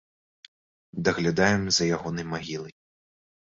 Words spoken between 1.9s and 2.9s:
ягонай магілай.